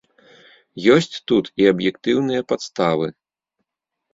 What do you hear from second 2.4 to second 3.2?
падставы.